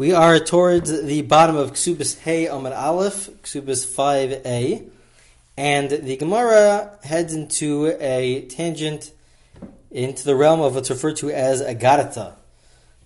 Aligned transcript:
We 0.00 0.14
are 0.14 0.38
towards 0.38 1.02
the 1.02 1.20
bottom 1.20 1.56
of 1.56 1.74
Ksubis 1.74 2.20
Hey 2.20 2.46
Amar 2.46 2.72
Aleph, 2.72 3.28
Ksubis 3.42 3.84
5a, 3.84 4.88
and 5.58 5.90
the 5.90 6.16
Gemara 6.16 6.98
heads 7.02 7.34
into 7.34 7.94
a 8.00 8.46
tangent 8.46 9.12
into 9.90 10.24
the 10.24 10.34
realm 10.34 10.62
of 10.62 10.74
what's 10.74 10.88
referred 10.88 11.16
to 11.16 11.28
as 11.28 11.60
Agadata. 11.60 12.32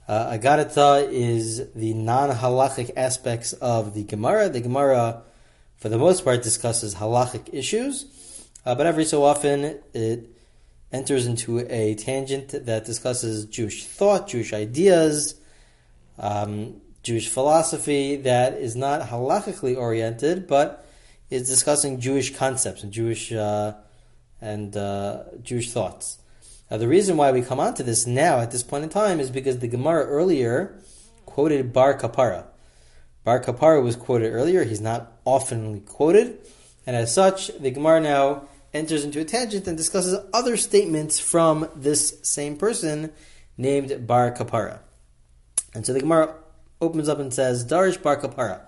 Uh, 0.07 0.39
Agadata 0.39 1.11
is 1.11 1.69
the 1.73 1.95
non-halachic 1.95 2.93
aspects 2.97 3.55
of 3.55 3.95
the 3.95 4.05
Gemara. 4.05 4.49
The 4.49 4.61
Gemara, 4.61 5.23
for 5.79 5.89
the 5.89 5.99
most 5.99 6.25
part, 6.25 6.45
discusses 6.45 6.95
halachic 6.95 7.53
issues, 7.53 8.07
uh, 8.65 8.77
but 8.77 8.87
every 8.87 9.05
so 9.05 9.25
often 9.25 9.81
it 9.95 10.31
enters 10.93 11.27
into 11.27 11.59
a 11.69 11.97
tangent 11.97 12.67
that 12.67 12.85
discusses 12.85 13.47
Jewish 13.47 13.85
thought, 13.85 14.29
Jewish 14.29 14.53
ideas, 14.53 15.35
um, 16.19 16.81
Jewish 17.03 17.29
philosophy 17.29 18.17
that 18.17 18.55
is 18.55 18.75
not 18.75 19.09
halachically 19.09 19.77
oriented, 19.77 20.47
but 20.47 20.87
is 21.31 21.49
discussing 21.49 22.01
Jewish 22.01 22.35
concepts 22.35 22.83
and 22.83 22.93
Jewish 22.93 23.33
uh, 23.33 23.75
and 24.41 24.77
uh, 24.77 25.25
Jewish 25.43 25.71
thoughts. 25.71 26.19
Now, 26.71 26.79
the 26.79 26.89
reason 26.89 27.17
why 27.17 27.31
we 27.31 27.43
come 27.43 27.61
on 27.61 27.75
to 27.75 27.83
this 27.83 28.07
now 28.07 28.41
at 28.41 28.51
this 28.51 28.63
point 28.63 28.85
in 28.85 28.91
time 28.91 29.21
is 29.21 29.31
because 29.31 29.59
the 29.59 29.69
Gemara 29.69 30.07
earlier 30.07 30.81
quoted 31.27 31.73
Bar 31.73 31.99
Kapara. 31.99 32.45
Bar 33.23 33.43
Kapara 33.43 33.83
was 33.83 33.97
quoted 33.97 34.31
earlier; 34.31 34.65
he's 34.65 34.81
not 34.81 35.13
often 35.25 35.81
quoted, 35.83 36.39
and 36.87 36.97
as 36.97 37.13
such, 37.13 37.49
the 37.59 37.71
Gemara 37.71 38.01
now 38.01 38.49
enters 38.73 39.05
into 39.05 39.21
a 39.21 39.25
tangent 39.25 39.69
and 39.69 39.77
discusses 39.77 40.19
other 40.33 40.57
statements 40.57 41.19
from 41.19 41.69
this 41.77 42.19
same 42.23 42.57
person 42.57 43.13
named 43.57 44.07
Bar 44.07 44.33
Kapara. 44.33 44.81
And 45.75 45.85
so 45.85 45.93
the 45.93 46.01
Gemara 46.01 46.35
opens 46.81 47.09
up 47.09 47.19
and 47.19 47.35
says, 47.35 47.67
Darish 47.67 48.01
Bar 48.01 48.21
Kapara. 48.21 48.61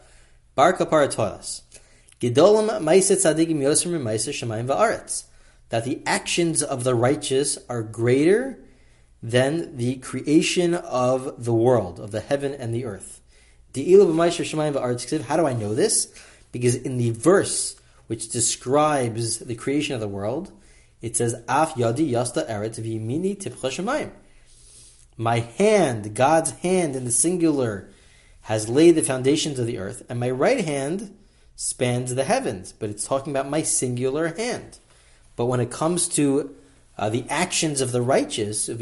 Bar 0.55 0.73
Kapara 0.73 1.09
taught 1.09 1.33
us, 1.33 1.63
Gedolim 2.21 2.69
Maiset 2.81 3.19
Tzadikim 3.19 3.59
Yosem 3.59 3.93
Maiset 4.01 4.33
Shemayim 4.33 4.67
Va'aretz. 4.67 5.25
That 5.69 5.85
the 5.85 6.01
actions 6.07 6.63
of 6.63 6.85
the 6.85 6.95
righteous 6.95 7.59
are 7.69 7.83
greater 7.83 8.59
than 9.23 9.77
the 9.77 9.97
creation 9.97 10.75
of 10.75 11.45
the 11.45 11.53
world, 11.53 11.99
of 11.99 12.11
the 12.11 12.21
heaven 12.21 12.55
and 12.55 12.73
the 12.75 12.85
earth. 12.85 13.21
How 13.75 13.83
do 13.83 15.47
I 15.47 15.53
know 15.53 15.75
this? 15.75 16.15
Because 16.53 16.77
in 16.77 16.97
the 16.99 17.11
verse 17.11 17.77
which 18.07 18.29
describes 18.29 19.41
the 19.41 19.55
creation 19.55 19.95
of 19.95 20.01
the 20.01 20.09
world, 20.09 20.53
it 21.03 21.17
says, 21.17 21.35
Af 21.49 21.75
Yadi 21.75 22.11
Yasta 22.11 22.49
Eretz 22.49 22.81
V'Yimini 22.81 23.37
Tipcha 23.37 23.71
Shemayim. 23.71 24.13
My 25.17 25.39
hand, 25.41 26.15
God's 26.15 26.51
hand 26.51 26.95
in 26.95 27.05
the 27.05 27.13
singular, 27.13 27.89
has 28.43 28.69
laid 28.69 28.93
the 28.93 29.03
foundations 29.03 29.59
of 29.59 29.67
the 29.67 29.79
earth, 29.79 30.05
and 30.09 30.21
my 30.21 30.31
right 30.31 30.65
hand 30.65 31.17
spans 31.57 32.15
the 32.15 32.25
heavens. 32.25 32.73
But 32.73 32.91
it's 32.91 33.07
talking 33.07 33.33
about 33.33 33.49
my 33.49 33.63
singular 33.63 34.29
hand. 34.37 34.79
But 35.35 35.47
when 35.47 35.61
it 35.61 35.71
comes 35.71 36.09
to 36.11 36.55
uh, 36.99 37.11
the 37.11 37.25
actions 37.29 37.81
of 37.81 37.93
the 37.93 38.03
righteous, 38.03 38.69
when 38.69 38.81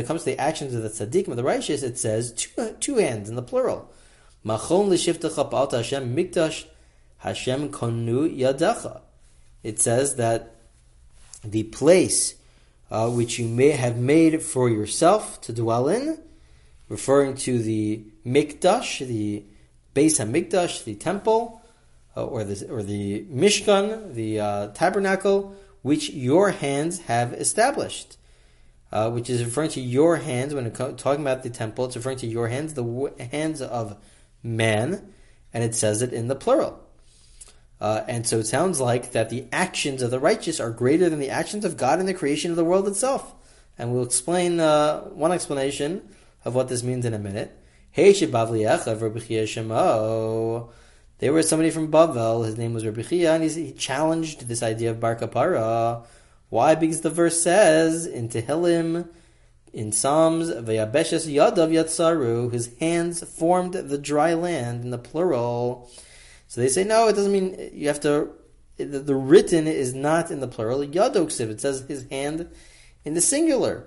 it 0.00 0.06
comes 0.06 0.24
to 0.24 0.30
the 0.30 0.38
actions 0.38 0.74
of 0.74 0.82
the 0.82 0.88
tzaddikim 0.88 1.28
of 1.28 1.36
the 1.36 1.44
righteous, 1.44 1.82
it 1.82 1.98
says 1.98 2.32
two, 2.32 2.76
two 2.80 2.96
hands 2.96 3.28
in 3.28 3.36
the 3.36 3.42
plural. 3.42 3.92
It 9.62 9.80
says 9.80 10.16
that 10.16 10.56
the 11.44 11.62
place 11.64 12.34
uh, 12.92 13.08
which 13.08 13.38
you 13.38 13.48
may 13.48 13.70
have 13.70 13.96
made 13.96 14.42
for 14.42 14.68
yourself 14.68 15.40
to 15.40 15.52
dwell 15.52 15.88
in 15.88 16.18
referring 16.90 17.34
to 17.34 17.58
the 17.58 18.04
Mikdash, 18.24 19.04
the 19.06 19.44
Beis 19.94 20.20
Hamikdash, 20.20 20.84
the 20.84 20.94
temple, 20.94 21.62
uh, 22.14 22.24
or 22.24 22.44
the 22.44 22.68
or 22.70 22.82
the 22.82 23.24
Mishkan, 23.24 24.12
the 24.12 24.38
uh, 24.38 24.66
tabernacle, 24.68 25.56
which 25.80 26.10
your 26.10 26.50
hands 26.50 27.00
have 27.00 27.32
established. 27.32 28.18
Uh, 28.92 29.08
which 29.08 29.30
is 29.30 29.42
referring 29.42 29.70
to 29.70 29.80
your 29.80 30.16
hands 30.16 30.52
when 30.52 30.70
talking 30.70 31.22
about 31.22 31.42
the 31.42 31.48
temple. 31.48 31.86
It's 31.86 31.96
referring 31.96 32.18
to 32.18 32.26
your 32.26 32.48
hands, 32.48 32.74
the 32.74 32.84
w- 32.84 33.14
hands 33.18 33.62
of 33.62 33.96
man, 34.42 35.14
and 35.54 35.64
it 35.64 35.74
says 35.74 36.02
it 36.02 36.12
in 36.12 36.28
the 36.28 36.34
plural. 36.34 36.78
Uh, 37.82 38.04
and 38.06 38.24
so 38.24 38.38
it 38.38 38.46
sounds 38.46 38.80
like 38.80 39.10
that 39.10 39.28
the 39.28 39.44
actions 39.50 40.02
of 40.02 40.12
the 40.12 40.20
righteous 40.20 40.60
are 40.60 40.70
greater 40.70 41.10
than 41.10 41.18
the 41.18 41.30
actions 41.30 41.64
of 41.64 41.76
God 41.76 41.98
in 41.98 42.06
the 42.06 42.14
creation 42.14 42.52
of 42.52 42.56
the 42.56 42.64
world 42.64 42.86
itself. 42.86 43.34
And 43.76 43.92
we'll 43.92 44.04
explain 44.04 44.60
uh, 44.60 45.00
one 45.06 45.32
explanation 45.32 46.08
of 46.44 46.54
what 46.54 46.68
this 46.68 46.84
means 46.84 47.04
in 47.04 47.12
a 47.12 47.18
minute. 47.18 47.58
Hey, 47.90 48.12
There 48.12 48.30
was 51.32 51.48
somebody 51.48 51.70
from 51.70 51.90
Bavel, 51.90 52.46
his 52.46 52.56
name 52.56 52.72
was 52.72 52.86
Rabbi 52.86 53.02
Chiya, 53.02 53.34
and 53.34 53.42
he 53.42 53.72
challenged 53.72 54.46
this 54.46 54.62
idea 54.62 54.92
of 54.92 55.00
Bar 55.00 55.16
Kapara. 55.16 56.04
Why? 56.50 56.76
Because 56.76 57.00
the 57.00 57.10
verse 57.10 57.42
says 57.42 58.06
in 58.06 58.28
Tehillim, 58.28 59.08
in 59.72 59.90
Psalms, 59.90 60.50
Vayabeshes 60.52 61.26
Yadav 61.28 61.72
Yatsaru, 61.72 62.52
his 62.52 62.72
hands 62.78 63.28
formed 63.28 63.72
the 63.72 63.98
dry 63.98 64.34
land 64.34 64.84
in 64.84 64.90
the 64.90 64.98
plural. 64.98 65.90
So 66.52 66.60
they 66.60 66.68
say, 66.68 66.84
no, 66.84 67.08
it 67.08 67.14
doesn't 67.16 67.32
mean 67.32 67.70
you 67.72 67.88
have 67.88 68.00
to, 68.00 68.28
the, 68.76 68.98
the 68.98 69.14
written 69.14 69.66
is 69.66 69.94
not 69.94 70.30
in 70.30 70.40
the 70.40 70.46
plural. 70.46 70.80
Yadoksiv, 70.80 71.48
it 71.48 71.62
says 71.62 71.80
his 71.88 72.06
hand 72.10 72.46
in 73.06 73.14
the 73.14 73.22
singular. 73.22 73.86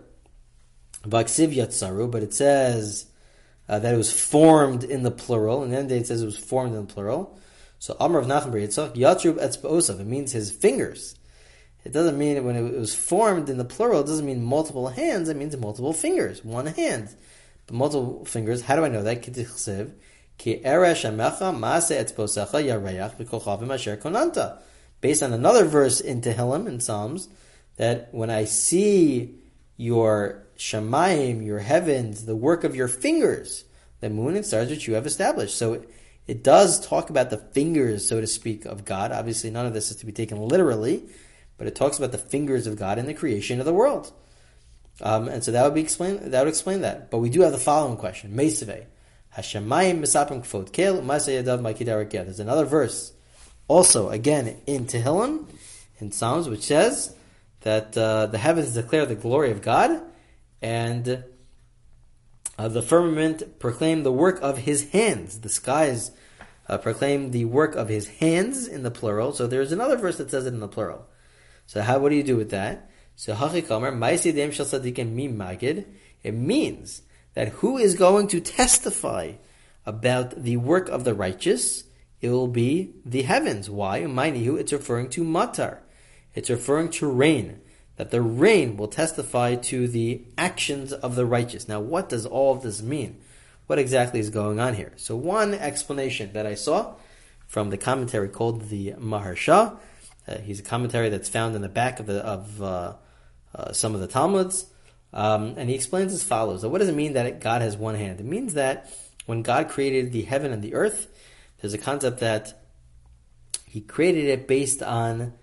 Vaksiv 1.03 1.53
Yatsaru, 1.53 2.09
but 2.09 2.23
it 2.23 2.33
says 2.33 3.05
uh, 3.69 3.77
that 3.77 3.93
it 3.93 3.97
was 3.97 4.11
formed 4.11 4.83
in 4.83 5.03
the 5.03 5.11
plural, 5.11 5.61
and 5.61 5.71
then 5.71 5.91
it 5.91 6.07
says 6.07 6.23
it 6.23 6.25
was 6.25 6.39
formed 6.39 6.73
in 6.73 6.87
the 6.87 6.91
plural. 6.91 7.39
So 7.77 7.95
Amr 7.99 8.17
of 8.17 8.25
Nachman 8.25 8.53
Yitzchak 8.53 8.95
Yatrub 8.95 9.35
Etzba'osav. 9.35 9.99
It 9.99 10.07
means 10.07 10.31
his 10.31 10.49
fingers. 10.49 11.13
It 11.83 11.93
doesn't 11.93 12.17
mean 12.17 12.43
when 12.45 12.55
it 12.55 12.79
was 12.79 12.95
formed 12.95 13.47
in 13.47 13.59
the 13.59 13.65
plural. 13.65 13.99
It 13.99 14.07
doesn't 14.07 14.25
mean 14.25 14.43
multiple 14.43 14.87
hands. 14.87 15.29
It 15.29 15.37
means 15.37 15.55
multiple 15.55 15.93
fingers, 15.93 16.43
one 16.43 16.65
hand, 16.65 17.15
but 17.67 17.75
multiple 17.75 18.25
fingers. 18.25 18.63
How 18.63 18.75
do 18.75 18.83
I 18.83 18.89
know 18.89 19.03
that? 19.03 19.21
Based 25.01 25.23
on 25.23 25.33
another 25.33 25.65
verse 25.65 25.99
in 25.99 26.21
Tehillim 26.21 26.67
in 26.67 26.79
Psalms, 26.79 27.29
that 27.77 28.13
when 28.13 28.29
I 28.29 28.45
see 28.45 29.35
your 29.77 30.43
Shemaim, 30.57 31.45
your 31.45 31.59
heavens, 31.59 32.25
the 32.25 32.35
work 32.35 32.63
of 32.63 32.75
your 32.75 32.87
fingers, 32.87 33.65
the 33.99 34.09
moon 34.09 34.35
and 34.35 34.45
stars 34.45 34.69
which 34.69 34.87
you 34.87 34.93
have 34.93 35.05
established. 35.05 35.57
So 35.57 35.73
it, 35.73 35.89
it 36.27 36.43
does 36.43 36.85
talk 36.85 37.09
about 37.09 37.29
the 37.29 37.37
fingers, 37.37 38.07
so 38.07 38.21
to 38.21 38.27
speak, 38.27 38.65
of 38.65 38.85
God. 38.85 39.11
Obviously, 39.11 39.51
none 39.51 39.65
of 39.65 39.73
this 39.73 39.91
is 39.91 39.97
to 39.97 40.05
be 40.05 40.11
taken 40.11 40.39
literally, 40.39 41.03
but 41.57 41.67
it 41.67 41.75
talks 41.75 41.97
about 41.97 42.11
the 42.11 42.17
fingers 42.17 42.67
of 42.67 42.77
God 42.77 42.97
in 42.97 43.05
the 43.05 43.13
creation 43.13 43.59
of 43.59 43.65
the 43.65 43.73
world. 43.73 44.11
Um, 45.01 45.27
and 45.27 45.43
so 45.43 45.51
that 45.51 45.63
would 45.63 45.73
be 45.73 45.81
explain 45.81 46.31
that 46.31 46.39
would 46.39 46.49
explain 46.49 46.81
that. 46.81 47.11
But 47.11 47.17
we 47.17 47.29
do 47.29 47.41
have 47.41 47.51
the 47.51 47.57
following 47.57 47.97
question: 47.97 48.35
Meisave, 48.35 48.85
Hashemayim 49.37 49.99
misapim 49.99 50.41
kfot 50.45 50.71
kel 50.71 51.01
yadav 51.01 51.59
makidar 51.59 52.09
There's 52.09 52.39
another 52.39 52.65
verse, 52.65 53.13
also 53.67 54.09
again 54.09 54.61
in 54.65 54.85
Tehillim, 54.85 55.47
in 55.99 56.11
Psalms, 56.11 56.47
which 56.47 56.63
says 56.63 57.15
that 57.61 57.97
uh, 57.97 58.27
the 58.27 58.37
heavens 58.37 58.73
declare 58.73 59.05
the 59.05 59.15
glory 59.15 59.51
of 59.51 59.61
God, 59.61 60.01
and 60.61 61.23
uh, 62.57 62.67
the 62.67 62.81
firmament 62.81 63.59
proclaim 63.59 64.03
the 64.03 64.11
work 64.11 64.39
of 64.41 64.59
his 64.59 64.89
hands. 64.91 65.41
The 65.41 65.49
skies 65.49 66.11
uh, 66.67 66.77
proclaim 66.77 67.31
the 67.31 67.45
work 67.45 67.75
of 67.75 67.89
his 67.89 68.07
hands 68.07 68.67
in 68.67 68.83
the 68.83 68.91
plural. 68.91 69.33
So 69.33 69.47
there's 69.47 69.71
another 69.71 69.97
verse 69.97 70.17
that 70.17 70.31
says 70.31 70.45
it 70.45 70.53
in 70.53 70.59
the 70.59 70.67
plural. 70.67 71.05
So 71.65 71.81
how 71.81 71.99
what 71.99 72.09
do 72.09 72.15
you 72.15 72.23
do 72.23 72.37
with 72.37 72.51
that? 72.51 72.89
So 73.15 73.33
hachikamer 73.33 73.93
ma'isidim 73.93 74.53
shel 74.53 74.65
tzadikim 74.65 75.11
mi 75.11 75.27
magid. 75.27 75.85
It 76.23 76.33
means 76.33 77.01
that 77.35 77.49
who 77.49 77.77
is 77.77 77.95
going 77.95 78.27
to 78.29 78.41
testify 78.41 79.33
about 79.85 80.43
the 80.43 80.57
work 80.57 80.89
of 80.89 81.03
the 81.03 81.13
righteous? 81.13 81.83
It 82.21 82.29
will 82.29 82.47
be 82.47 82.93
the 83.05 83.21
heavens. 83.21 83.69
Why? 83.69 84.05
Mind 84.05 84.37
you, 84.37 84.55
it's 84.55 84.73
referring 84.73 85.09
to 85.11 85.23
matar. 85.23 85.79
It's 86.33 86.49
referring 86.49 86.89
to 86.91 87.07
rain 87.07 87.61
that 87.97 88.11
the 88.11 88.21
rain 88.21 88.77
will 88.77 88.87
testify 88.87 89.55
to 89.55 89.87
the 89.87 90.23
actions 90.37 90.91
of 90.91 91.15
the 91.15 91.25
righteous. 91.25 91.67
Now, 91.67 91.79
what 91.79 92.09
does 92.09 92.25
all 92.25 92.55
of 92.55 92.61
this 92.61 92.81
mean? 92.81 93.21
What 93.67 93.79
exactly 93.79 94.19
is 94.19 94.29
going 94.29 94.59
on 94.59 94.75
here? 94.75 94.93
So, 94.95 95.15
one 95.15 95.53
explanation 95.53 96.33
that 96.33 96.45
I 96.45 96.55
saw 96.55 96.95
from 97.47 97.69
the 97.69 97.77
commentary 97.77 98.27
called 98.27 98.69
the 98.69 98.91
Maharsha, 98.93 99.77
uh, 100.27 100.37
he's 100.39 100.59
a 100.59 100.63
commentary 100.63 101.09
that's 101.09 101.29
found 101.29 101.55
in 101.55 101.61
the 101.61 101.69
back 101.69 101.99
of 101.99 102.05
the 102.05 102.19
of 102.25 102.61
uh, 102.61 102.93
uh, 103.53 103.71
some 103.71 103.95
of 103.95 104.01
the 104.01 104.07
Talmuds, 104.07 104.65
um, 105.15 105.55
and 105.57 105.69
he 105.69 105.75
explains 105.75 106.13
as 106.13 106.23
follows: 106.23 106.61
so 106.61 106.69
What 106.69 106.79
does 106.79 106.89
it 106.89 106.95
mean 106.95 107.13
that 107.13 107.39
God 107.39 107.61
has 107.61 107.77
one 107.77 107.95
hand? 107.95 108.19
It 108.19 108.25
means 108.25 108.53
that 108.55 108.91
when 109.25 109.41
God 109.41 109.69
created 109.69 110.11
the 110.11 110.23
heaven 110.23 110.51
and 110.51 110.61
the 110.61 110.75
earth, 110.75 111.07
there's 111.59 111.73
a 111.73 111.79
concept 111.79 112.19
that 112.19 112.61
He 113.65 113.81
created 113.81 114.25
it 114.25 114.47
based 114.47 114.83
on 114.83 115.33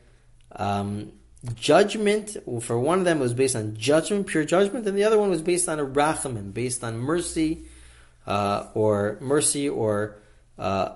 um, 0.55 1.13
judgment. 1.55 2.37
For 2.61 2.79
one 2.79 2.99
of 2.99 3.05
them, 3.07 3.19
it 3.19 3.23
was 3.23 3.35
based 3.35 3.57
on 3.57 3.75
judgment, 3.75 4.27
pure 4.27 4.45
judgment, 4.45 4.87
and 4.87 4.97
the 4.97 5.05
other 5.05 5.19
one 5.19 5.31
was 5.31 5.43
based 5.43 5.69
on 5.69 5.81
a 5.81 5.87
rachamim, 5.87 6.53
based 6.53 6.85
on 6.85 6.99
mercy, 6.99 7.65
uh, 8.27 8.67
or 8.75 9.17
mercy, 9.23 9.71
or 9.71 10.21
uh, 10.59 10.91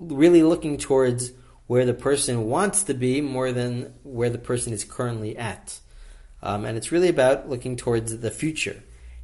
really 0.00 0.42
looking 0.42 0.78
towards 0.78 1.30
where 1.68 1.86
the 1.86 1.94
person 1.94 2.46
wants 2.46 2.82
to 2.82 2.94
be 2.94 3.20
more 3.20 3.52
than 3.52 3.94
where 4.02 4.30
the 4.30 4.38
person 4.38 4.72
is 4.72 4.84
currently 4.84 5.36
at. 5.36 5.78
Um, 6.44 6.64
and 6.64 6.76
it's 6.76 6.92
really 6.92 7.08
about 7.08 7.48
looking 7.48 7.76
towards 7.76 8.18
the 8.18 8.30
future. 8.30 8.82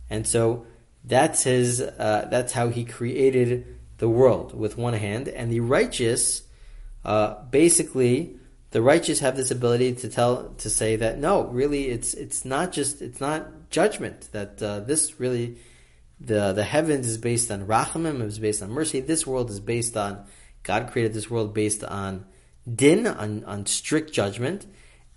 And 0.08 0.26
so 0.26 0.66
that's 1.04 1.44
his. 1.44 1.80
Uh, 1.80 2.26
that's 2.30 2.52
how 2.52 2.68
he 2.68 2.84
created 2.84 3.78
the 3.98 4.08
world 4.08 4.58
with 4.58 4.76
one 4.76 4.94
hand, 4.94 5.28
and 5.28 5.52
the 5.52 5.60
righteous, 5.60 6.42
uh, 7.04 7.34
basically, 7.50 8.36
the 8.70 8.82
righteous 8.82 9.20
have 9.20 9.36
this 9.36 9.50
ability 9.50 9.94
to 9.96 10.08
tell 10.08 10.54
to 10.58 10.70
say 10.70 10.96
that 10.96 11.18
no, 11.18 11.44
really, 11.44 11.88
it's 11.88 12.14
it's 12.14 12.44
not 12.44 12.72
just 12.72 13.02
it's 13.02 13.20
not 13.20 13.70
judgment 13.70 14.28
that 14.32 14.62
uh, 14.62 14.80
this 14.80 15.20
really 15.20 15.58
the 16.18 16.52
the 16.52 16.64
heavens 16.64 17.06
is 17.06 17.18
based 17.18 17.50
on 17.50 17.66
rachamim, 17.66 18.22
is 18.22 18.38
based 18.38 18.62
on 18.62 18.70
mercy. 18.70 19.00
This 19.00 19.26
world 19.26 19.50
is 19.50 19.60
based 19.60 19.96
on 19.96 20.24
God 20.62 20.90
created 20.90 21.14
this 21.14 21.30
world 21.30 21.54
based 21.54 21.84
on 21.84 22.26
din, 22.72 23.06
on, 23.06 23.44
on 23.44 23.66
strict 23.66 24.12
judgment, 24.12 24.66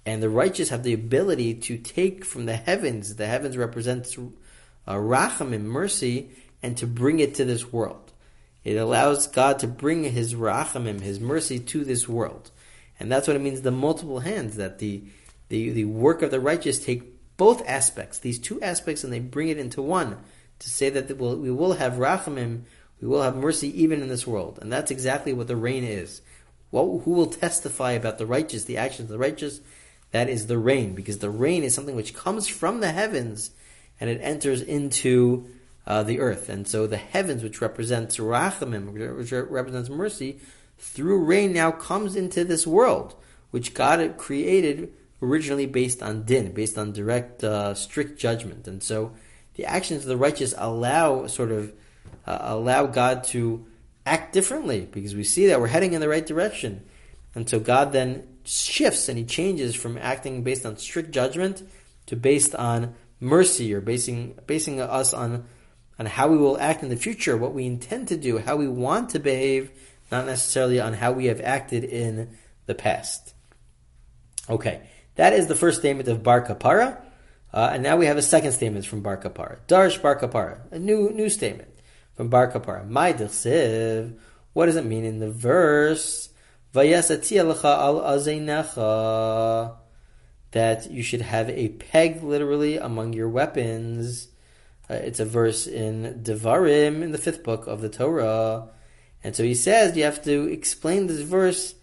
and 0.05 0.21
the 0.21 0.29
righteous 0.29 0.69
have 0.69 0.83
the 0.83 0.93
ability 0.93 1.53
to 1.55 1.77
take 1.77 2.25
from 2.25 2.45
the 2.45 2.55
heavens. 2.55 3.15
The 3.15 3.27
heavens 3.27 3.57
represents 3.57 4.17
uh, 4.17 4.95
rachamim, 4.95 5.61
mercy, 5.61 6.31
and 6.61 6.75
to 6.77 6.87
bring 6.87 7.19
it 7.19 7.35
to 7.35 7.45
this 7.45 7.71
world. 7.71 8.11
It 8.63 8.75
allows 8.75 9.27
God 9.27 9.59
to 9.59 9.67
bring 9.67 10.03
His 10.03 10.35
rachamim, 10.35 11.01
His 11.01 11.19
mercy, 11.19 11.59
to 11.59 11.83
this 11.83 12.07
world. 12.07 12.51
And 12.99 13.11
that's 13.11 13.27
what 13.27 13.35
it 13.35 13.41
means 13.41 13.61
the 13.61 13.71
multiple 13.71 14.19
hands, 14.19 14.57
that 14.57 14.79
the, 14.79 15.03
the, 15.49 15.69
the 15.71 15.85
work 15.85 16.21
of 16.21 16.31
the 16.31 16.39
righteous 16.39 16.83
take 16.83 17.13
both 17.35 17.67
aspects, 17.67 18.19
these 18.19 18.39
two 18.39 18.61
aspects, 18.61 19.03
and 19.03 19.11
they 19.11 19.19
bring 19.19 19.49
it 19.49 19.57
into 19.57 19.81
one 19.81 20.17
to 20.59 20.69
say 20.69 20.89
that 20.89 21.17
we 21.17 21.51
will 21.51 21.73
have 21.73 21.93
rachamim, 21.93 22.63
we 23.01 23.07
will 23.07 23.21
have 23.21 23.35
mercy 23.35 23.81
even 23.81 24.01
in 24.01 24.07
this 24.07 24.27
world. 24.27 24.59
And 24.61 24.71
that's 24.71 24.91
exactly 24.91 25.33
what 25.33 25.47
the 25.47 25.55
rain 25.55 25.83
is. 25.83 26.21
Well, 26.71 27.01
who 27.03 27.11
will 27.11 27.27
testify 27.27 27.91
about 27.91 28.17
the 28.17 28.25
righteous, 28.25 28.63
the 28.63 28.77
actions 28.77 29.11
of 29.11 29.13
the 29.13 29.17
righteous? 29.17 29.59
That 30.13 30.29
is 30.29 30.45
the 30.45 30.59
rain, 30.59 30.93
because 30.93 31.17
the 31.17 31.31
rain 31.31 31.63
is 31.63 31.73
something 31.73 31.95
which 31.95 32.13
comes 32.13 32.47
from 32.47 32.81
the 32.81 32.91
heavens 32.91 33.49
and 33.99 34.11
it 34.11 34.19
enters 34.21 34.61
into 34.61 35.47
uh, 35.87 36.03
the 36.03 36.19
earth. 36.19 36.49
And 36.49 36.67
so 36.67 36.85
the 36.85 36.97
heavens, 36.97 37.41
which 37.41 37.61
represents 37.61 38.17
rachamim, 38.17 38.93
which 39.17 39.31
represents 39.31 39.89
mercy, 39.89 40.39
through 40.77 41.23
rain 41.25 41.51
now 41.51 41.71
comes 41.71 42.15
into 42.15 42.45
this 42.45 42.67
world, 42.67 43.15
which 43.49 43.73
God 43.73 44.17
created 44.17 44.93
originally 45.19 45.65
based 45.65 46.03
on 46.03 46.25
din, 46.25 46.53
based 46.53 46.77
on 46.77 46.91
direct, 46.91 47.43
uh, 47.43 47.73
strict 47.73 48.19
judgment. 48.19 48.67
And 48.67 48.83
so 48.83 49.13
the 49.55 49.65
actions 49.65 50.03
of 50.03 50.09
the 50.09 50.17
righteous 50.17 50.53
allow 50.55 51.25
sort 51.25 51.51
of 51.51 51.73
uh, 52.27 52.37
allow 52.41 52.85
God 52.85 53.23
to 53.25 53.65
act 54.05 54.31
differently 54.31 54.87
because 54.91 55.15
we 55.15 55.23
see 55.23 55.47
that 55.47 55.59
we're 55.59 55.67
heading 55.67 55.93
in 55.93 56.01
the 56.01 56.09
right 56.09 56.25
direction. 56.25 56.85
And 57.33 57.49
so 57.49 57.59
God 57.59 57.93
then 57.93 58.27
shifts 58.45 59.09
and 59.09 59.17
he 59.17 59.23
changes 59.23 59.75
from 59.75 59.97
acting 59.97 60.43
based 60.43 60.65
on 60.65 60.77
strict 60.77 61.11
judgment 61.11 61.63
to 62.05 62.15
based 62.15 62.53
on 62.55 62.95
mercy 63.19 63.73
or 63.73 63.81
basing 63.81 64.37
basing 64.45 64.81
us 64.81 65.13
on 65.13 65.45
on 65.99 66.05
how 66.05 66.27
we 66.27 66.37
will 66.37 66.57
act 66.57 66.83
in 66.83 66.89
the 66.89 66.97
future, 66.97 67.37
what 67.37 67.53
we 67.53 67.65
intend 67.65 68.07
to 68.07 68.17
do, 68.17 68.39
how 68.39 68.55
we 68.55 68.67
want 68.67 69.11
to 69.11 69.19
behave, 69.19 69.71
not 70.11 70.25
necessarily 70.25 70.79
on 70.79 70.93
how 70.93 71.11
we 71.11 71.25
have 71.25 71.39
acted 71.39 71.83
in 71.83 72.35
the 72.65 72.73
past. 72.75 73.33
Okay, 74.49 74.81
that 75.15 75.33
is 75.33 75.47
the 75.47 75.55
first 75.55 75.79
statement 75.79 76.09
of 76.09 76.23
Bar 76.23 76.45
Kapara. 76.45 76.99
Uh, 77.53 77.69
and 77.73 77.83
now 77.83 77.95
we 77.95 78.07
have 78.07 78.17
a 78.17 78.21
second 78.23 78.51
statement 78.51 78.85
from 78.85 79.01
Bar 79.01 79.17
Kapara. 79.17 79.59
Darsh 79.67 80.01
Bar 80.01 80.19
Kapara, 80.19 80.59
a 80.71 80.79
new 80.79 81.11
new 81.11 81.29
statement 81.29 81.69
from 82.15 82.29
Bar 82.29 82.51
Kapara. 82.51 82.87
My 82.87 83.11
what 84.53 84.65
does 84.67 84.75
it 84.75 84.85
mean 84.85 85.05
in 85.05 85.19
the 85.19 85.31
verse? 85.31 86.29
That 90.53 90.89
you 90.89 91.03
should 91.03 91.21
have 91.21 91.49
a 91.49 91.69
peg 91.69 92.23
literally 92.23 92.77
among 92.77 93.13
your 93.13 93.29
weapons. 93.29 94.27
Uh, 94.89 94.95
it's 94.95 95.19
a 95.19 95.25
verse 95.25 95.67
in 95.67 96.21
Devarim 96.23 97.03
in 97.03 97.11
the 97.11 97.19
fifth 97.19 97.43
book 97.43 97.67
of 97.67 97.81
the 97.81 97.89
Torah. 97.89 98.69
And 99.23 99.35
so 99.35 99.43
he 99.43 99.53
says 99.53 99.95
you 99.95 100.03
have 100.03 100.23
to 100.23 100.51
explain 100.51 101.05
this 101.05 101.21
verse, 101.21 101.75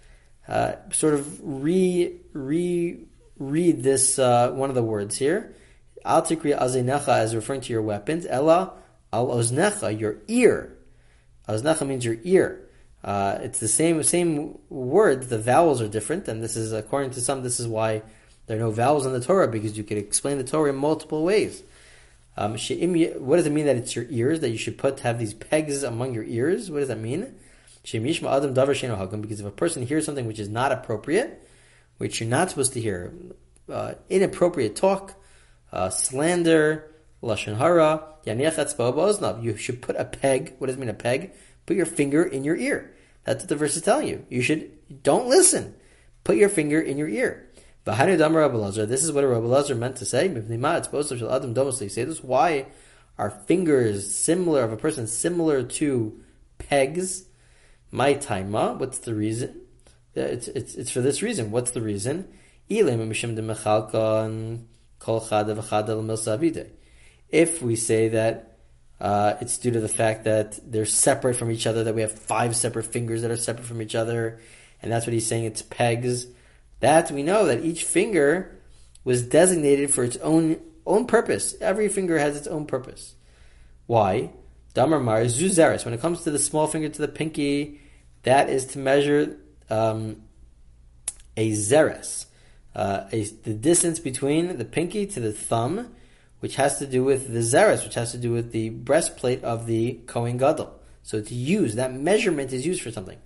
uh, 0.48 0.72
sort 0.92 1.14
of 1.14 1.38
re 1.40 2.16
re 2.32 3.06
read 3.38 3.84
this 3.84 4.18
uh, 4.18 4.50
one 4.50 4.70
of 4.70 4.74
the 4.74 4.82
words 4.82 5.16
here. 5.16 5.54
Al 6.04 6.22
tikri 6.22 6.58
azinecha 6.58 7.22
is 7.24 7.34
referring 7.34 7.60
to 7.60 7.72
your 7.72 7.82
weapons. 7.82 8.26
Ella 8.26 8.72
al 9.12 9.28
oznecha, 9.28 9.96
your 9.98 10.16
ear. 10.26 10.76
Oznecha 11.48 11.86
means 11.86 12.04
your 12.04 12.18
ear. 12.24 12.69
Uh, 13.02 13.38
it's 13.40 13.60
the 13.60 13.68
same 13.68 14.02
same 14.02 14.58
words. 14.68 15.28
The 15.28 15.38
vowels 15.38 15.80
are 15.80 15.88
different, 15.88 16.28
and 16.28 16.42
this 16.42 16.56
is 16.56 16.72
according 16.72 17.12
to 17.12 17.20
some. 17.20 17.42
This 17.42 17.58
is 17.58 17.66
why 17.66 18.02
there 18.46 18.56
are 18.56 18.60
no 18.60 18.70
vowels 18.70 19.06
in 19.06 19.12
the 19.12 19.20
Torah 19.20 19.48
because 19.48 19.78
you 19.78 19.84
could 19.84 19.96
explain 19.96 20.36
the 20.38 20.44
Torah 20.44 20.70
in 20.70 20.76
multiple 20.76 21.24
ways. 21.24 21.62
Um, 22.36 22.52
what 22.52 23.36
does 23.36 23.46
it 23.46 23.52
mean 23.52 23.66
that 23.66 23.76
it's 23.76 23.94
your 23.94 24.06
ears 24.08 24.40
that 24.40 24.50
you 24.50 24.58
should 24.58 24.78
put 24.78 24.98
to 24.98 25.02
have 25.04 25.18
these 25.18 25.34
pegs 25.34 25.82
among 25.82 26.14
your 26.14 26.24
ears? 26.24 26.70
What 26.70 26.80
does 26.80 26.88
that 26.88 26.98
mean? 26.98 27.34
Because 27.82 29.40
if 29.40 29.46
a 29.46 29.50
person 29.50 29.86
hears 29.86 30.04
something 30.04 30.26
which 30.26 30.38
is 30.38 30.48
not 30.48 30.72
appropriate, 30.72 31.46
which 31.98 32.20
you're 32.20 32.28
not 32.28 32.50
supposed 32.50 32.72
to 32.74 32.80
hear, 32.80 33.12
uh, 33.70 33.94
inappropriate 34.08 34.76
talk, 34.76 35.14
uh, 35.72 35.90
slander, 35.90 36.90
lashon 37.22 37.56
hara, 37.56 38.04
you 39.42 39.56
should 39.56 39.82
put 39.82 39.96
a 39.96 40.04
peg. 40.04 40.54
What 40.58 40.66
does 40.66 40.76
it 40.76 40.78
mean 40.78 40.88
a 40.88 40.94
peg? 40.94 41.32
Put 41.66 41.76
your 41.76 41.86
finger 41.86 42.22
in 42.22 42.44
your 42.44 42.56
ear. 42.56 42.94
That's 43.24 43.42
what 43.42 43.48
the 43.48 43.56
verse 43.56 43.76
is 43.76 43.82
telling 43.82 44.08
you. 44.08 44.24
You 44.28 44.42
should 44.42 45.02
don't 45.02 45.28
listen. 45.28 45.74
Put 46.24 46.36
your 46.36 46.48
finger 46.48 46.80
in 46.80 46.98
your 46.98 47.08
ear. 47.08 47.48
This 47.84 49.04
is 49.04 49.12
what 49.12 49.24
a 49.24 49.28
Rabbi 49.28 49.46
Lazar 49.46 49.74
meant 49.74 49.96
to 49.96 50.04
say. 50.04 50.28
Say 51.88 52.04
this. 52.04 52.22
Why 52.22 52.66
are 53.18 53.30
fingers 53.30 54.14
similar 54.14 54.62
of 54.62 54.72
a 54.72 54.76
person 54.76 55.06
similar 55.06 55.62
to 55.62 56.20
pegs? 56.58 57.24
My 57.90 58.14
taima. 58.14 58.78
What's 58.78 58.98
the 58.98 59.14
reason? 59.14 59.62
It's, 60.14 60.48
it's, 60.48 60.74
it's 60.74 60.90
for 60.90 61.00
this 61.00 61.22
reason. 61.22 61.50
What's 61.50 61.70
the 61.70 61.80
reason? 61.80 62.28
If 62.68 62.84
we 67.62 67.76
say 67.76 68.08
that 68.08 68.49
uh, 69.00 69.34
it's 69.40 69.58
due 69.58 69.70
to 69.70 69.80
the 69.80 69.88
fact 69.88 70.24
that 70.24 70.58
they're 70.70 70.86
separate 70.86 71.36
from 71.36 71.50
each 71.50 71.66
other, 71.66 71.84
that 71.84 71.94
we 71.94 72.02
have 72.02 72.12
five 72.12 72.54
separate 72.54 72.84
fingers 72.84 73.22
that 73.22 73.30
are 73.30 73.36
separate 73.36 73.66
from 73.66 73.80
each 73.80 73.94
other, 73.94 74.38
and 74.82 74.92
that's 74.92 75.06
what 75.06 75.12
he's 75.12 75.26
saying, 75.26 75.44
it's 75.44 75.62
pegs 75.62 76.26
that 76.80 77.10
we 77.10 77.22
know 77.22 77.46
that 77.46 77.64
each 77.64 77.84
finger 77.84 78.58
was 79.04 79.22
designated 79.22 79.90
for 79.90 80.02
its 80.02 80.16
own 80.18 80.60
own 80.86 81.06
purpose. 81.06 81.54
Every 81.60 81.88
finger 81.88 82.18
has 82.18 82.36
its 82.36 82.46
own 82.46 82.66
purpose. 82.66 83.14
Why? 83.86 84.30
Damar 84.74 85.00
Mar 85.00 85.22
Zuzaris. 85.22 85.84
When 85.84 85.94
it 85.94 86.00
comes 86.00 86.22
to 86.22 86.30
the 86.30 86.38
small 86.38 86.66
finger 86.66 86.88
to 86.88 87.00
the 87.00 87.08
pinky, 87.08 87.80
that 88.22 88.48
is 88.48 88.66
to 88.66 88.78
measure 88.78 89.36
um, 89.68 90.22
a 91.36 91.52
zeres, 91.52 92.26
uh, 92.74 93.04
the 93.10 93.54
distance 93.54 93.98
between 93.98 94.56
the 94.58 94.64
pinky 94.64 95.06
to 95.06 95.20
the 95.20 95.32
thumb, 95.32 95.94
which 96.40 96.56
has 96.56 96.78
to 96.78 96.86
do 96.86 97.04
with 97.04 97.32
the 97.32 97.40
zeres, 97.40 97.84
which 97.84 97.94
has 97.94 98.12
to 98.12 98.18
do 98.18 98.32
with 98.32 98.52
the 98.52 98.70
breastplate 98.70 99.44
of 99.44 99.66
the 99.66 100.00
Kohen 100.06 100.36
Gadol. 100.36 100.74
So 101.02 101.16
it's 101.16 101.32
used. 101.32 101.76
That 101.76 101.94
measurement 101.94 102.52
is 102.52 102.66
used 102.66 102.82
for 102.82 102.90
something. 102.90 103.18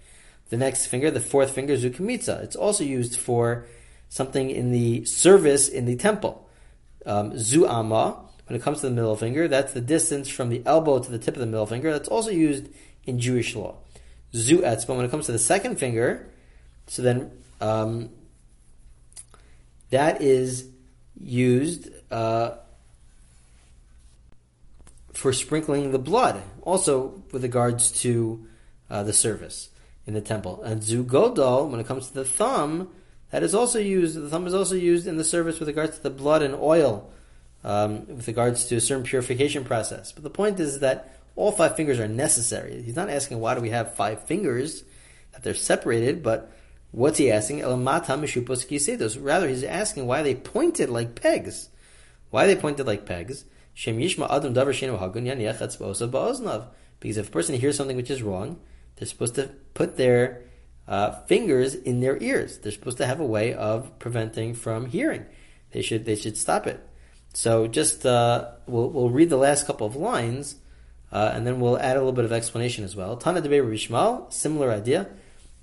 The 0.51 0.57
next 0.57 0.87
finger, 0.87 1.11
the 1.11 1.21
fourth 1.21 1.51
finger, 1.51 1.75
Zukamitza. 1.77 2.43
It's 2.43 2.57
also 2.57 2.85
used 2.85 3.17
for 3.19 3.67
something 4.09 4.51
in 4.51 4.71
the 4.71 5.05
service 5.05 5.69
in 5.69 5.87
the 5.87 5.97
temple. 5.97 6.49
Um, 7.07 7.33
Zu'ama, 7.33 8.19
when 8.47 8.57
it 8.57 8.63
comes 8.63 8.81
to 8.81 8.89
the 8.89 8.95
middle 8.95 9.17
finger, 9.17 9.49
that's 9.49 9.73
the 9.73 9.81
distance 9.81 10.29
from 10.29 10.51
the 10.51 10.63
elbow 10.67 10.99
to 10.99 11.11
the 11.11 11.19
tip 11.19 11.35
of 11.35 11.41
the 11.41 11.47
middle 11.47 11.67
finger. 11.67 11.93
That's 11.93 12.09
also 12.09 12.31
used 12.31 12.69
in 13.05 13.19
Jewish 13.19 13.55
law. 13.55 13.77
Zu'etzba, 14.33 14.95
when 14.95 15.05
it 15.05 15.11
comes 15.11 15.27
to 15.27 15.33
the 15.33 15.39
second 15.39 15.77
finger, 15.79 16.29
so 16.87 17.03
then 17.03 17.31
um, 17.61 18.11
that 19.91 20.21
is 20.21 20.69
used 21.19 21.89
uh, 22.11 22.57
for 25.15 25.33
sprinkling 25.33 25.93
the 25.93 25.99
blood, 25.99 26.43
also 26.63 27.23
with 27.33 27.43
regards 27.43 27.91
to 28.03 28.47
uh, 28.91 29.03
the 29.03 29.13
service 29.13 29.71
in 30.07 30.15
the 30.15 30.21
temple. 30.21 30.63
And 30.63 30.83
zugodol, 30.83 31.71
when 31.71 31.81
it 31.81 31.87
comes 31.87 32.09
to 32.09 32.15
the 32.15 32.25
thumb, 32.25 32.91
that 33.31 33.43
is 33.43 33.55
also 33.55 33.79
used. 33.79 34.21
The 34.21 34.29
thumb 34.29 34.47
is 34.47 34.55
also 34.55 34.75
used 34.75 35.07
in 35.07 35.17
the 35.17 35.25
service 35.25 35.59
with 35.59 35.69
regards 35.69 35.97
to 35.97 36.03
the 36.03 36.11
blood 36.11 36.43
and 36.43 36.55
oil, 36.55 37.11
um, 37.63 38.07
with 38.07 38.27
regards 38.27 38.67
to 38.67 38.77
a 38.77 38.81
certain 38.81 39.05
purification 39.05 39.65
process. 39.65 40.13
But 40.13 40.25
the 40.25 40.31
point 40.31 40.61
is 40.61 40.81
that 40.81 41.19
all 41.37 41.53
five 41.53 41.77
fingers 41.77 41.99
are 41.99 42.09
necessary. 42.09 42.83
He's 42.83 42.97
not 42.97 43.09
asking 43.09 43.41
why 43.41 43.55
do 43.55 43.61
we 43.61 43.71
have 43.71 43.95
five 43.95 44.25
fingers 44.25 44.85
that 45.33 45.43
they're 45.43 45.55
separated, 45.55 46.23
but 46.23 46.53
What's 46.95 47.19
he 47.19 47.33
asking? 47.33 47.65
Rather, 47.65 49.49
he's 49.49 49.65
asking 49.65 50.07
why 50.07 50.23
they 50.23 50.35
pointed 50.37 50.91
like 50.91 51.21
pegs. 51.21 51.69
Why 52.31 52.47
they 52.47 52.55
pointed 52.55 52.87
like 52.87 53.05
pegs? 53.05 53.45
Because 57.01 57.17
if 57.19 57.29
a 57.29 57.31
person 57.31 57.55
hears 57.55 57.77
something 57.77 57.97
which 57.97 58.11
is 58.11 58.23
wrong, 58.23 58.61
they're 58.97 59.09
supposed 59.09 59.35
to 59.35 59.51
put 59.75 59.97
their 59.97 60.43
uh, 60.87 61.13
fingers 61.27 61.75
in 61.75 62.01
their 62.01 62.23
ears. 62.23 62.59
They're 62.59 62.73
supposed 62.73 62.99
to 62.99 63.07
have 63.07 63.21
a 63.21 63.27
way 63.27 63.55
of 63.55 63.99
preventing 63.99 64.55
from 64.55 64.87
hearing. 64.87 65.27
They 65.73 65.83
should 65.83 66.05
they 66.05 66.17
should 66.17 66.37
stop 66.37 66.67
it. 66.67 66.81
So 67.33 67.67
just 67.67 68.07
uh, 68.07 68.53
we'll 68.67 68.91
we'll 68.91 69.11
read 69.11 69.31
the 69.31 69.37
last 69.37 69.67
couple 69.67 69.87
of 69.87 69.97
lines, 69.97 70.57
uh, 71.11 71.33
and 71.35 71.47
then 71.47 71.59
we'll 71.59 71.79
add 71.79 71.97
a 71.97 72.01
little 72.01 72.13
bit 72.13 72.25
of 72.25 72.33
explanation 72.33 72.85
as 72.85 72.95
well. 72.95 73.17
Tana 73.17 73.43
debe 73.43 73.61
Rishmal, 73.61 74.33
similar 74.33 74.71
idea, 74.71 75.09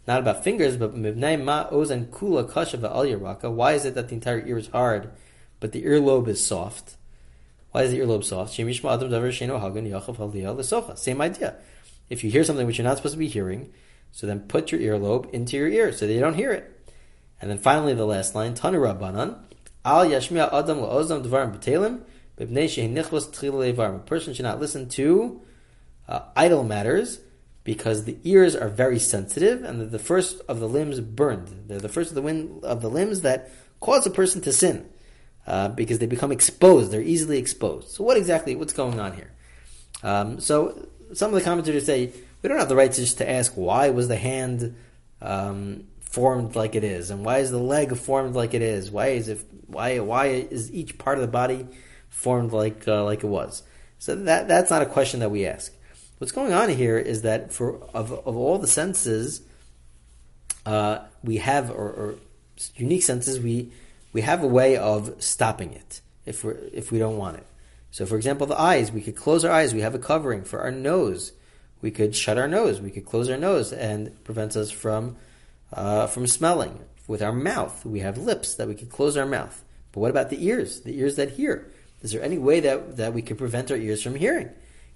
not 0.08 0.20
about 0.20 0.44
fingers, 0.44 0.76
but 0.76 0.96
mibnei 0.96 1.42
ma 1.42 1.70
ozen 1.70 2.08
kula 2.08 2.52
kasha 2.52 2.78
al. 2.84 3.52
Why 3.54 3.74
is 3.74 3.86
it 3.86 3.96
that 3.96 4.10
the 4.10 4.16
entire 4.16 4.46
ear 4.46 4.58
is 4.58 4.68
hard, 4.68 5.12
but 5.62 5.72
the 5.72 5.84
earlobe 5.84 6.28
is 6.28 6.46
soft? 6.46 6.98
Why 7.72 7.84
is 7.84 7.92
the 7.92 8.00
earlobe 8.00 8.24
soft? 8.24 8.54
Same 11.00 11.22
idea. 11.22 11.56
If 12.10 12.24
you 12.24 12.32
hear 12.32 12.44
something 12.44 12.68
which 12.68 12.78
you're 12.78 12.88
not 12.88 12.98
supposed 12.98 13.14
to 13.16 13.20
be 13.20 13.30
hearing, 13.30 13.72
so 14.12 14.28
then 14.28 14.42
put 14.42 14.72
your 14.72 14.82
earlobe 14.82 15.30
into 15.32 15.56
your 15.56 15.70
ear 15.70 15.94
so 15.94 16.06
that 16.06 16.14
you 16.14 16.20
don't 16.20 16.34
hear 16.34 16.52
it. 16.52 16.70
And 17.40 17.50
then 17.50 17.58
finally 17.58 17.94
the 17.94 18.06
last 18.06 18.36
line, 18.36 18.56
Tanu 18.56 18.86
Al 19.84 20.06
Yashmiya 20.06 20.54
Adam 20.54 20.80
La'ozam 20.80 21.24
Dvarim 21.24 21.58
B'Telim, 21.58 22.02
A 23.96 24.00
person 24.00 24.34
should 24.34 24.44
not 24.44 24.60
listen 24.60 24.90
to 24.90 25.42
uh, 26.08 26.22
idle 26.36 26.64
matters 26.64 27.22
because 27.64 28.04
the 28.04 28.18
ears 28.24 28.56
are 28.56 28.68
very 28.68 29.00
sensitive 29.00 29.64
and 29.64 29.80
they're 29.80 29.88
the 29.88 30.00
first 30.00 30.42
of 30.50 30.60
the 30.60 30.68
limbs 30.68 31.00
burned. 31.00 31.68
They're 31.68 31.80
the 31.80 31.88
first 31.90 32.10
of 32.10 32.16
the, 32.16 32.22
wind, 32.22 32.66
of 32.66 32.82
the 32.82 32.90
limbs 32.90 33.22
that 33.22 33.50
cause 33.80 34.06
a 34.06 34.12
person 34.12 34.42
to 34.42 34.52
sin 34.52 34.90
uh, 35.48 35.70
because 35.70 36.00
they 36.00 36.06
become 36.06 36.32
exposed. 36.32 36.92
They're 36.92 37.02
easily 37.02 37.38
exposed. 37.38 37.90
So 37.90 38.04
what 38.04 38.18
exactly, 38.18 38.56
what's 38.56 38.74
going 38.74 39.00
on 39.00 39.14
here? 39.14 39.32
Um, 40.04 40.40
so 40.40 40.88
some 41.14 41.34
of 41.34 41.36
the 41.36 41.44
commentators 41.44 41.86
say 41.86 42.12
we 42.42 42.48
don't 42.50 42.60
have 42.60 42.70
the 42.70 42.76
right 42.76 42.92
to 42.92 43.02
just 43.02 43.18
to 43.20 43.30
ask 43.30 43.54
why 43.54 43.90
was 43.90 44.08
the 44.08 44.18
hand 44.18 44.76
um, 45.22 45.86
formed 46.00 46.56
like 46.56 46.76
it 46.76 46.84
is, 46.84 47.12
and 47.12 47.24
why 47.24 47.40
is 47.40 47.52
the 47.52 47.60
leg 47.60 47.96
formed 47.96 48.36
like 48.36 48.54
it 48.54 48.62
is? 48.62 48.90
Why 48.90 49.08
is 49.08 49.28
it 49.28 49.46
why 49.68 50.00
why 50.00 50.28
is 50.28 50.72
each 50.72 50.98
part 50.98 51.18
of 51.18 51.22
the 51.22 51.28
body 51.28 51.68
formed 52.10 52.52
like 52.52 52.88
uh, 52.88 53.04
like 53.04 53.24
it 53.24 53.28
was? 53.28 53.64
So 54.00 54.16
that 54.16 54.48
that's 54.48 54.72
not 54.72 54.82
a 54.82 54.88
question 54.88 55.20
that 55.20 55.30
we 55.30 55.46
ask. 55.46 55.74
What's 56.18 56.32
going 56.32 56.54
on 56.54 56.70
here 56.70 56.98
is 56.98 57.22
that 57.22 57.54
for 57.54 57.84
of 57.94 58.12
of 58.12 58.36
all 58.36 58.58
the 58.58 58.68
senses 58.68 59.42
uh, 60.66 61.00
we 61.24 61.38
have 61.38 61.70
or, 61.70 61.90
or 61.90 62.16
unique 62.76 63.04
senses 63.04 63.40
we 63.40 63.72
we 64.14 64.22
have 64.22 64.44
a 64.44 64.48
way 64.48 64.78
of 64.78 65.16
stopping 65.20 65.74
it 65.74 66.02
if 66.26 66.44
we 66.44 66.54
if 66.74 66.92
we 66.92 67.00
don't 67.00 67.18
want 67.18 67.38
it. 67.38 67.46
So, 67.92 68.06
for 68.06 68.16
example, 68.16 68.48
the 68.48 68.60
eyes 68.60 68.92
we 68.92 69.02
could 69.02 69.16
close 69.16 69.44
our 69.44 69.52
eyes. 69.52 69.74
We 69.74 69.82
have 69.82 69.96
a 69.96 70.00
covering 70.00 70.44
for 70.44 70.60
our 70.60 70.72
nose. 70.72 71.34
We 71.82 71.92
could 71.92 72.16
shut 72.16 72.38
our 72.38 72.48
nose. 72.48 72.80
We 72.80 72.92
could 72.92 73.06
close 73.06 73.30
our 73.30 73.38
nose 73.38 73.74
and 73.74 74.24
prevents 74.24 74.56
us 74.56 74.72
from 74.72 75.18
uh, 75.74 76.08
from 76.08 76.28
smelling. 76.28 76.80
With 77.08 77.22
our 77.22 77.34
mouth, 77.34 77.86
we 77.86 78.00
have 78.00 78.18
lips 78.18 78.56
that 78.56 78.68
we 78.68 78.76
could 78.76 78.90
close 78.90 79.18
our 79.18 79.26
mouth. 79.26 79.64
But 79.92 80.00
what 80.00 80.12
about 80.12 80.30
the 80.30 80.46
ears? 80.46 80.82
The 80.82 80.98
ears 80.98 81.16
that 81.18 81.32
hear. 81.32 81.70
Is 82.02 82.12
there 82.12 82.24
any 82.24 82.38
way 82.38 82.60
that 82.62 82.98
that 82.98 83.14
we 83.14 83.22
could 83.22 83.38
prevent 83.38 83.72
our 83.72 83.78
ears 83.78 84.02
from 84.02 84.16
hearing? 84.16 84.50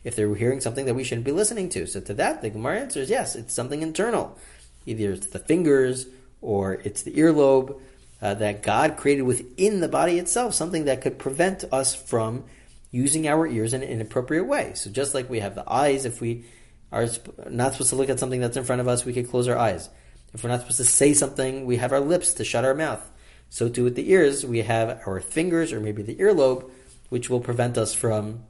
If 0.04 0.16
they're 0.16 0.34
hearing 0.36 0.62
something 0.62 0.86
that 0.86 0.94
we 0.94 1.04
shouldn't 1.04 1.26
be 1.26 1.32
listening 1.32 1.68
to. 1.70 1.88
So 1.88 2.00
to 2.00 2.14
that, 2.14 2.42
the 2.42 2.52
Gemara 2.52 2.80
answers 2.80 3.10
yes. 3.10 3.36
It's 3.36 3.54
something 3.54 3.82
internal. 3.82 4.38
Either 4.86 5.14
it's 5.14 5.28
the 5.28 5.40
fingers 5.40 6.06
or 6.42 6.76
it's 6.84 7.02
the 7.02 7.14
earlobe 7.14 7.80
uh, 8.22 8.34
that 8.36 8.64
God 8.64 8.98
created 8.98 9.24
within 9.24 9.82
the 9.82 9.88
body 9.88 10.20
itself, 10.20 10.54
something 10.54 10.86
that 10.86 11.02
could 11.02 11.20
prevent 11.20 11.64
us 11.72 11.96
from 11.96 12.46
using 12.92 13.28
our 13.28 13.46
ears 13.46 13.74
in 13.74 13.84
an 13.84 13.90
inappropriate 13.90 14.48
way. 14.48 14.72
So 14.76 14.90
just 14.90 15.14
like 15.14 15.30
we 15.30 15.42
have 15.42 15.56
the 15.56 15.70
eyes, 15.70 16.06
if 16.06 16.22
we 16.22 16.46
are 16.92 17.08
not 17.50 17.74
supposed 17.74 17.90
to 17.90 17.96
look 17.96 18.10
at 18.10 18.20
something 18.20 18.40
that's 18.40 18.58
in 18.58 18.64
front 18.64 18.80
of 18.80 18.88
us, 18.88 19.04
we 19.04 19.14
can 19.14 19.26
close 19.26 19.48
our 19.48 19.58
eyes. 19.58 19.90
If 20.34 20.44
we're 20.44 20.50
not 20.50 20.62
supposed 20.62 20.78
to 20.78 20.86
say 20.86 21.14
something, 21.14 21.66
we 21.66 21.78
have 21.78 21.92
our 21.92 22.00
lips 22.00 22.34
to 22.36 22.46
shut 22.46 22.66
our 22.66 22.74
mouth. 22.74 23.06
So 23.50 23.70
too 23.70 23.84
with 23.84 23.96
the 23.96 24.10
ears, 24.12 24.46
we 24.46 24.62
have 24.64 25.02
our 25.06 25.20
fingers 25.20 25.72
or 25.72 25.80
maybe 25.80 26.04
the 26.04 26.16
earlobe, 26.16 26.70
which 27.10 27.30
will 27.30 27.40
prevent 27.40 27.78
us 27.78 27.94
from 27.94 28.44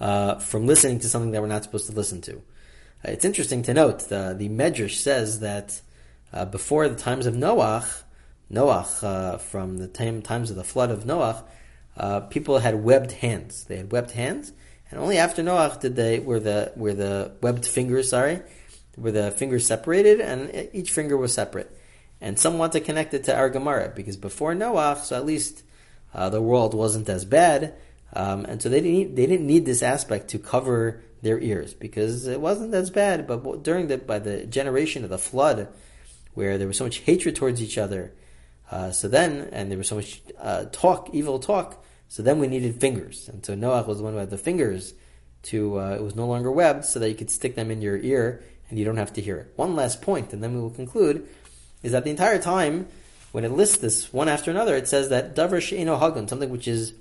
uh, 0.00 0.36
from 0.36 0.66
listening 0.66 0.98
to 1.00 1.08
something 1.08 1.30
that 1.30 1.40
we're 1.40 1.48
not 1.48 1.64
supposed 1.64 1.86
to 1.86 1.92
listen 1.92 2.20
to. 2.22 2.36
Uh, 2.36 3.12
it's 3.12 3.24
interesting 3.24 3.62
to 3.64 3.74
note 3.74 4.08
the 4.08 4.34
the 4.36 4.48
Medrash 4.48 4.96
says 4.96 5.40
that 5.40 5.80
uh, 6.32 6.44
before 6.44 6.88
the 6.88 6.96
times 6.96 7.26
of 7.26 7.34
Noach, 7.34 8.03
Noach 8.52 9.02
uh, 9.02 9.38
from 9.38 9.78
the 9.78 9.88
time, 9.88 10.22
times 10.22 10.50
of 10.50 10.56
the 10.56 10.64
flood 10.64 10.90
of 10.90 11.04
Noach, 11.04 11.42
uh, 11.96 12.20
people 12.20 12.58
had 12.58 12.82
webbed 12.82 13.12
hands. 13.12 13.64
They 13.64 13.76
had 13.76 13.92
webbed 13.92 14.12
hands, 14.12 14.52
and 14.90 15.00
only 15.00 15.18
after 15.18 15.42
Noach 15.42 15.80
did 15.80 15.96
they 15.96 16.18
were 16.18 16.40
the 16.40 16.72
were 16.76 16.94
the 16.94 17.32
webbed 17.40 17.66
fingers. 17.66 18.10
Sorry, 18.10 18.40
were 18.96 19.12
the 19.12 19.30
fingers 19.30 19.66
separated, 19.66 20.20
and 20.20 20.68
each 20.72 20.90
finger 20.90 21.16
was 21.16 21.32
separate. 21.32 21.76
And 22.20 22.38
some 22.38 22.58
want 22.58 22.72
to 22.72 22.80
connect 22.80 23.12
it 23.14 23.24
to 23.24 23.36
our 23.36 23.50
Gemara 23.50 23.92
because 23.94 24.16
before 24.16 24.54
Noach, 24.54 25.04
so 25.04 25.16
at 25.16 25.26
least 25.26 25.62
uh, 26.14 26.30
the 26.30 26.42
world 26.42 26.74
wasn't 26.74 27.08
as 27.08 27.24
bad, 27.24 27.74
um, 28.12 28.44
and 28.44 28.62
so 28.62 28.68
they 28.68 28.80
didn't 28.80 28.92
need, 28.92 29.16
they 29.16 29.26
didn't 29.26 29.46
need 29.46 29.66
this 29.66 29.82
aspect 29.82 30.28
to 30.28 30.38
cover 30.38 31.02
their 31.22 31.40
ears 31.40 31.74
because 31.74 32.26
it 32.26 32.40
wasn't 32.40 32.74
as 32.74 32.90
bad. 32.90 33.26
But 33.26 33.62
during 33.62 33.88
the 33.88 33.98
by 33.98 34.18
the 34.18 34.46
generation 34.46 35.04
of 35.04 35.10
the 35.10 35.18
flood, 35.18 35.68
where 36.34 36.58
there 36.58 36.66
was 36.66 36.76
so 36.76 36.84
much 36.84 36.98
hatred 36.98 37.36
towards 37.36 37.62
each 37.62 37.78
other, 37.78 38.12
uh, 38.70 38.90
so 38.90 39.08
then 39.08 39.48
and 39.52 39.70
there 39.70 39.78
was 39.78 39.88
so 39.88 39.96
much 39.96 40.22
uh, 40.38 40.64
talk, 40.72 41.10
evil 41.12 41.38
talk, 41.38 41.84
so 42.08 42.22
then 42.22 42.38
we 42.38 42.46
needed 42.46 42.80
fingers, 42.80 43.28
and 43.28 43.44
so 43.44 43.54
Noah 43.54 43.82
was 43.82 43.98
the 43.98 44.04
one 44.04 44.12
who 44.12 44.18
had 44.18 44.30
the 44.30 44.38
fingers 44.38 44.94
to. 45.44 45.80
Uh, 45.80 45.94
it 45.94 46.02
was 46.02 46.14
no 46.14 46.26
longer 46.26 46.50
webbed, 46.50 46.84
so 46.84 46.98
that 46.98 47.08
you 47.08 47.14
could 47.14 47.30
stick 47.30 47.54
them 47.54 47.70
in 47.70 47.82
your 47.82 47.96
ear 47.98 48.42
and 48.70 48.78
you 48.78 48.84
don't 48.84 48.96
have 48.96 49.12
to 49.12 49.20
hear 49.20 49.36
it. 49.36 49.52
One 49.56 49.76
last 49.76 50.02
point, 50.02 50.32
and 50.32 50.42
then 50.42 50.54
we 50.54 50.60
will 50.60 50.70
conclude, 50.70 51.28
is 51.82 51.92
that 51.92 52.04
the 52.04 52.10
entire 52.10 52.40
time 52.40 52.88
when 53.32 53.44
it 53.44 53.50
lists 53.50 53.78
this 53.78 54.12
one 54.12 54.28
after 54.28 54.50
another, 54.50 54.76
it 54.76 54.88
says 54.88 55.08
that 55.08 55.34
davar 55.34 55.60
she'eno 55.60 55.98
hagun, 55.98 56.28
something 56.28 56.50
which 56.50 56.68
is 56.68 56.94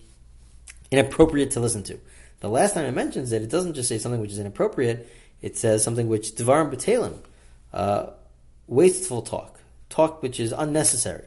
inappropriate 0.92 1.52
to 1.52 1.60
listen 1.60 1.84
to. 1.84 2.00
The 2.40 2.50
last 2.50 2.74
time 2.74 2.86
it 2.86 2.92
mentions 2.92 3.32
it, 3.32 3.42
it 3.42 3.50
doesn't 3.50 3.74
just 3.74 3.88
say 3.88 3.98
something 3.98 4.20
which 4.20 4.32
is 4.32 4.40
inappropriate. 4.40 5.10
It 5.42 5.58
says 5.58 5.84
something 5.84 6.08
which 6.08 6.32
devarim 6.32 6.74
betalim, 6.74 7.20
uh, 7.72 8.08
wasteful 8.68 9.22
talk, 9.22 9.60
talk 9.90 10.22
which 10.22 10.40
is 10.40 10.52
unnecessary. 10.52 11.26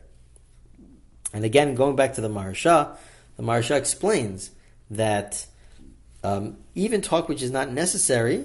And 1.32 1.44
again, 1.44 1.74
going 1.74 1.96
back 1.96 2.14
to 2.14 2.20
the 2.20 2.28
Maharsha, 2.28 2.96
the 3.36 3.42
Maharsha 3.42 3.76
explains 3.76 4.50
that 4.90 5.46
um, 6.22 6.56
even 6.74 7.00
talk 7.00 7.28
which 7.28 7.42
is 7.42 7.50
not 7.50 7.70
necessary, 7.70 8.44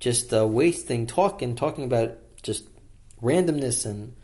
just 0.00 0.32
uh, 0.32 0.46
wasting 0.46 1.06
talk 1.06 1.42
and 1.42 1.56
talking 1.56 1.84
about 1.84 2.18
just 2.42 2.64
randomness 3.22 3.86
and 3.86 4.14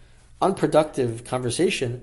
unproductive 0.41 1.25
conversation, 1.25 2.03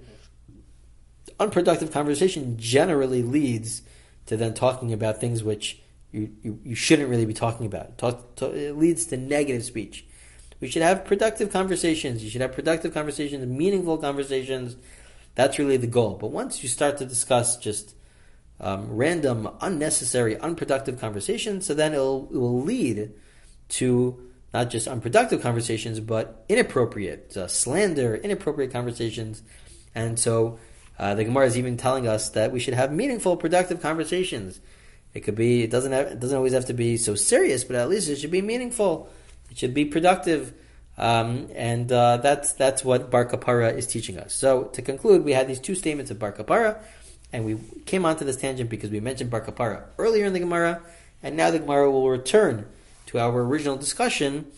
unproductive 1.39 1.92
conversation 1.92 2.58
generally 2.58 3.22
leads 3.22 3.82
to 4.25 4.38
then 4.38 4.54
talking 4.54 4.94
about 4.94 5.20
things 5.20 5.44
which 5.44 5.80
you, 6.12 6.32
you, 6.42 6.60
you 6.63 6.75
shouldn't 6.75 7.10
really 7.10 7.25
be 7.25 7.34
talking 7.34 7.66
about. 7.66 7.98
Talk, 7.98 8.36
talk, 8.36 8.54
it 8.54 8.74
leads 8.74 9.06
to 9.08 9.18
negative 9.18 9.63
speech. 9.63 10.06
We 10.60 10.70
should 10.70 10.82
have 10.82 11.06
productive 11.06 11.51
conversations. 11.51 12.24
You 12.24 12.30
should 12.30 12.42
have 12.42 12.54
productive 12.54 12.94
conversations, 12.94 13.46
meaningful 13.46 13.98
conversations. 13.98 14.75
That's 15.38 15.60
really 15.60 15.77
the 15.77 15.86
goal. 15.86 16.15
But 16.15 16.32
once 16.32 16.63
you 16.63 16.67
start 16.67 16.98
to 16.98 17.06
discuss 17.06 17.58
just 17.58 17.94
um, 18.60 18.88
random, 18.89 19.48
unnecessary, 19.62 20.36
unproductive 20.36 21.00
conversations, 21.00 21.67
so 21.67 21.75
then 21.75 21.94
it'll, 21.94 22.27
it 22.34 22.38
will 22.38 22.63
lead 22.63 23.13
to 23.70 24.20
not 24.51 24.72
just 24.72 24.88
unproductive 24.88 25.44
conversations, 25.44 26.00
but 26.00 26.44
inappropriate 26.50 27.38
uh, 27.38 27.48
slander, 27.48 28.15
inappropriate 28.15 28.72
conversations. 28.72 29.44
And 29.94 30.17
so 30.17 30.58
uh, 30.98 31.13
the 31.13 31.25
Gemara 31.25 31.46
is 31.46 31.56
even 31.56 31.77
telling 31.77 32.08
us 32.08 32.29
that 32.29 32.51
we 32.51 32.60
should 32.60 32.74
have 32.74 32.91
meaningful, 32.91 33.38
productive 33.38 33.79
conversations. 33.79 34.60
It 35.13 35.20
could 35.20 35.36
be, 35.36 35.62
it 35.62 35.70
doesn't, 35.70 35.91
have, 35.91 36.08
it 36.08 36.20
doesn't 36.20 36.36
always 36.36 36.53
have 36.53 36.65
to 36.65 36.74
be 36.74 36.98
so 36.98 37.13
serious, 37.13 37.63
but 37.63 37.75
at 37.75 37.89
least 37.89 38.10
it 38.10 38.15
should 38.15 38.32
be 38.32 38.41
meaningful. 38.41 39.08
It 39.51 39.60
should 39.60 39.75
be 39.75 39.86
productive. 39.86 40.56
Um, 40.98 41.50
and 41.54 41.92
uh, 41.92 42.18
that's 42.18 42.54
that's 42.54 42.84
what 42.84 43.12
Bar 43.12 43.25
Kapara 43.27 43.75
is 43.77 43.86
teaching 43.86 44.18
us. 44.18 44.34
So 44.34 44.63
to 44.66 44.82
conclude, 44.82 45.24
we 45.24 45.34
had 45.34 45.48
these 45.48 45.60
two 45.60 45.75
statements 45.75 46.10
of 46.12 46.20
Bar 46.20 46.34
Kapara. 46.34 46.82
And 47.34 47.46
we 47.46 47.58
came 47.86 48.06
onto 48.06 48.24
this 48.24 48.38
tangent 48.38 48.70
because 48.70 48.89
we 48.89 49.00
mentioned 49.00 49.30
Bar 49.30 49.42
Kapara 49.42 49.84
earlier 49.98 50.25
in 50.25 50.34
the 50.34 50.39
Gemara, 50.39 50.82
and 51.22 51.36
now 51.36 51.51
the 51.51 51.60
Gemara 51.60 51.92
will 51.92 52.10
return 52.10 52.66
to 53.08 53.20
our 53.20 53.42
original 53.42 53.75
discussion 53.75 54.50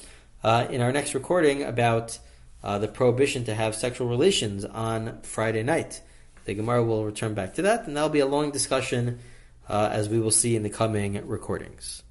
uh, 0.43 0.67
in 0.69 0.81
our 0.81 0.91
next 0.91 1.13
recording 1.13 1.63
about 1.63 2.19
uh, 2.63 2.77
the 2.77 2.87
prohibition 2.87 3.43
to 3.45 3.55
have 3.55 3.75
sexual 3.75 4.07
relations 4.07 4.65
on 4.65 5.19
Friday 5.23 5.63
night. 5.63 6.01
The 6.45 6.53
Gemara 6.53 6.83
will 6.83 7.05
return 7.05 7.33
back 7.33 7.55
to 7.55 7.63
that, 7.63 7.87
and 7.87 7.95
that'll 7.95 8.09
be 8.09 8.19
a 8.19 8.25
long 8.27 8.51
discussion 8.51 9.19
uh, 9.67 9.89
as 9.91 10.09
we 10.09 10.19
will 10.19 10.31
see 10.31 10.55
in 10.55 10.63
the 10.63 10.69
coming 10.69 11.25
recordings. 11.27 12.03